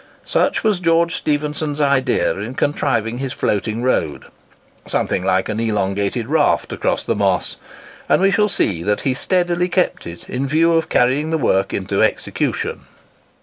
Such 0.25 0.63
was 0.63 0.79
George 0.79 1.13
Stephenson's 1.13 1.79
idea 1.79 2.35
in 2.39 2.55
contriving 2.55 3.19
his 3.19 3.33
floating 3.33 3.83
road—something 3.83 5.23
like 5.23 5.47
an 5.47 5.59
elongated 5.59 6.27
raft 6.27 6.73
across 6.73 7.03
the 7.03 7.13
Moss; 7.13 7.57
and 8.09 8.19
we 8.19 8.31
shall 8.31 8.49
see 8.49 8.81
that 8.81 9.01
he 9.01 9.13
steadily 9.13 9.69
kept 9.69 10.07
it 10.07 10.27
in 10.27 10.47
view 10.47 10.75
in 10.75 10.81
carrying 10.81 11.29
the 11.29 11.37
work 11.37 11.71
into 11.71 12.01
execution. 12.01 12.87